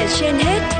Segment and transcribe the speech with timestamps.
[0.00, 0.79] là trên hết.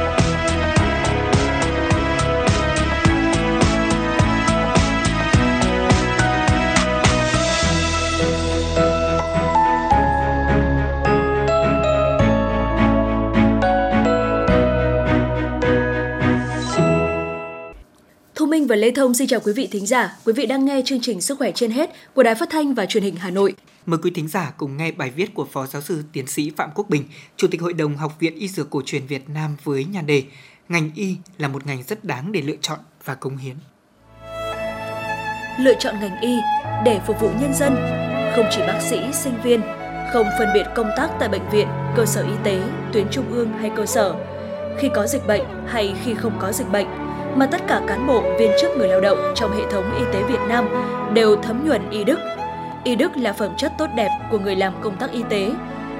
[18.61, 20.17] Minh và Lê Thông xin chào quý vị thính giả.
[20.25, 22.87] Quý vị đang nghe chương trình Sức khỏe trên hết của Đài Phát thanh và
[22.87, 23.55] Truyền hình Hà Nội.
[23.87, 26.71] Mời quý thính giả cùng nghe bài viết của Phó Giáo sư Tiến sĩ Phạm
[26.75, 27.05] Quốc Bình,
[27.37, 30.23] Chủ tịch Hội đồng Học viện Y Dược Cổ truyền Việt Nam với nhan đề
[30.69, 33.55] Ngành y là một ngành rất đáng để lựa chọn và cống hiến.
[35.61, 36.37] Lựa chọn ngành y
[36.85, 37.75] để phục vụ nhân dân,
[38.37, 39.61] không chỉ bác sĩ, sinh viên,
[40.13, 43.53] không phân biệt công tác tại bệnh viện, cơ sở y tế, tuyến trung ương
[43.53, 44.15] hay cơ sở,
[44.79, 48.23] khi có dịch bệnh hay khi không có dịch bệnh, mà tất cả cán bộ,
[48.39, 50.69] viên chức người lao động trong hệ thống y tế Việt Nam
[51.15, 52.19] đều thấm nhuần y đức.
[52.85, 55.53] Y đức là phẩm chất tốt đẹp của người làm công tác y tế,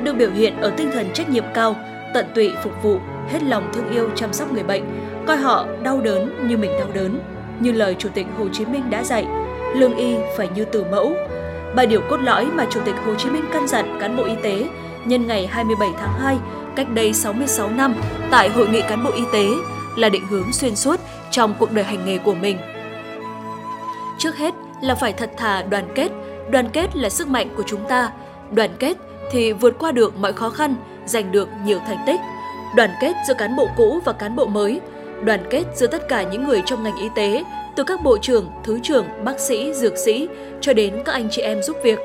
[0.03, 1.77] được biểu hiện ở tinh thần trách nhiệm cao,
[2.15, 4.83] tận tụy phục vụ, hết lòng thương yêu chăm sóc người bệnh,
[5.27, 7.21] coi họ đau đớn như mình đau đớn.
[7.61, 9.27] Như lời Chủ tịch Hồ Chí Minh đã dạy,
[9.75, 11.13] lương y phải như từ mẫu.
[11.75, 14.35] Ba điều cốt lõi mà Chủ tịch Hồ Chí Minh căn dặn cán bộ y
[14.43, 14.65] tế
[15.05, 16.37] nhân ngày 27 tháng 2
[16.77, 17.95] cách đây 66 năm
[18.31, 19.47] tại Hội nghị cán bộ y tế
[20.01, 22.59] là định hướng xuyên suốt trong cuộc đời hành nghề của mình.
[24.19, 26.09] Trước hết là phải thật thà đoàn kết,
[26.51, 28.13] đoàn kết là sức mạnh của chúng ta,
[28.53, 28.97] đoàn kết
[29.31, 30.75] thì vượt qua được mọi khó khăn,
[31.07, 32.21] giành được nhiều thành tích.
[32.77, 34.81] Đoàn kết giữa cán bộ cũ và cán bộ mới,
[35.25, 37.45] đoàn kết giữa tất cả những người trong ngành y tế,
[37.77, 40.29] từ các bộ trưởng, thứ trưởng, bác sĩ, dược sĩ
[40.61, 41.99] cho đến các anh chị em giúp việc.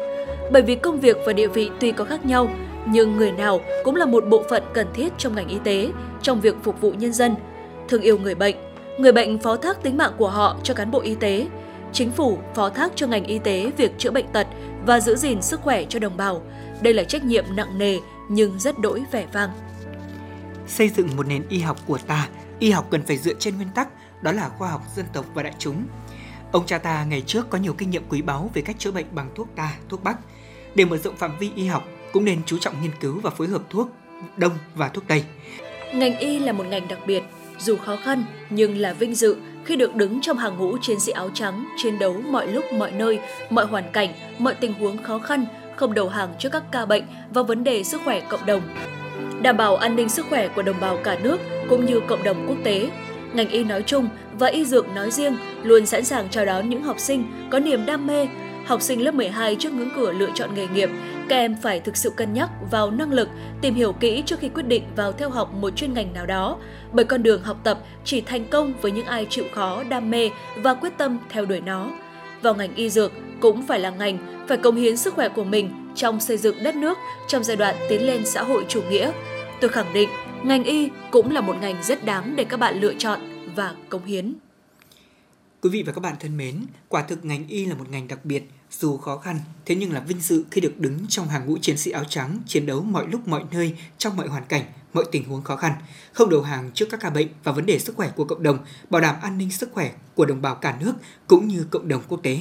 [0.51, 2.49] Bởi vì công việc và địa vị tuy có khác nhau,
[2.85, 5.89] nhưng người nào cũng là một bộ phận cần thiết trong ngành y tế,
[6.21, 7.35] trong việc phục vụ nhân dân.
[7.88, 8.55] Thương yêu người bệnh,
[9.00, 11.47] người bệnh phó thác tính mạng của họ cho cán bộ y tế,
[11.94, 14.47] chính phủ phó thác cho ngành y tế việc chữa bệnh tật
[14.86, 16.41] và giữ gìn sức khỏe cho đồng bào.
[16.81, 19.50] Đây là trách nhiệm nặng nề nhưng rất đỗi vẻ vang.
[20.68, 22.29] Xây dựng một nền y học của ta,
[22.59, 23.90] y học cần phải dựa trên nguyên tắc
[24.22, 25.84] đó là khoa học dân tộc và đại chúng.
[26.51, 29.06] Ông cha ta ngày trước có nhiều kinh nghiệm quý báu về cách chữa bệnh
[29.12, 30.18] bằng thuốc ta, thuốc bắc.
[30.75, 33.47] Để mở rộng phạm vi y học, cũng nên chú trọng nghiên cứu và phối
[33.47, 33.90] hợp thuốc
[34.38, 35.24] đông và thuốc tây.
[35.94, 37.24] Ngành y là một ngành đặc biệt,
[37.59, 39.35] dù khó khăn nhưng là vinh dự
[39.66, 42.91] khi được đứng trong hàng ngũ chiến sĩ áo trắng chiến đấu mọi lúc mọi
[42.91, 45.45] nơi, mọi hoàn cảnh, mọi tình huống khó khăn,
[45.75, 48.61] không đầu hàng trước các ca bệnh và vấn đề sức khỏe cộng đồng.
[49.41, 51.38] Đảm bảo an ninh sức khỏe của đồng bào cả nước
[51.69, 52.89] cũng như cộng đồng quốc tế.
[53.33, 56.83] Ngành y nói chung và y dược nói riêng luôn sẵn sàng chào đón những
[56.83, 58.27] học sinh có niềm đam mê,
[58.65, 60.89] học sinh lớp 12 trước ngưỡng cửa lựa chọn nghề nghiệp,
[61.30, 63.30] các em phải thực sự cân nhắc vào năng lực,
[63.62, 66.58] tìm hiểu kỹ trước khi quyết định vào theo học một chuyên ngành nào đó,
[66.91, 70.30] bởi con đường học tập chỉ thành công với những ai chịu khó, đam mê
[70.58, 71.90] và quyết tâm theo đuổi nó.
[72.41, 75.91] Vào ngành y dược cũng phải là ngành phải cống hiến sức khỏe của mình
[75.96, 76.97] trong xây dựng đất nước
[77.28, 79.12] trong giai đoạn tiến lên xã hội chủ nghĩa.
[79.62, 80.09] Tôi khẳng định,
[80.44, 83.19] ngành y cũng là một ngành rất đáng để các bạn lựa chọn
[83.56, 84.34] và cống hiến.
[85.65, 88.25] Quý vị và các bạn thân mến, quả thực ngành y là một ngành đặc
[88.25, 91.57] biệt, dù khó khăn, thế nhưng là vinh dự khi được đứng trong hàng ngũ
[91.57, 95.05] chiến sĩ áo trắng chiến đấu mọi lúc mọi nơi, trong mọi hoàn cảnh, mọi
[95.11, 95.73] tình huống khó khăn,
[96.13, 98.57] không đầu hàng trước các ca bệnh và vấn đề sức khỏe của cộng đồng,
[98.89, 100.93] bảo đảm an ninh sức khỏe của đồng bào cả nước
[101.27, 102.39] cũng như cộng đồng quốc tế.